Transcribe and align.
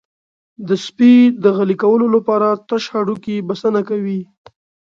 د 0.67 0.69
سپي 0.85 1.13
د 1.43 1.45
غلي 1.57 1.75
کولو 1.83 2.05
لپاره 2.15 2.47
تش 2.69 2.83
هډوکی 2.93 3.35
بسنه 3.47 3.81
کوي. 3.89 4.21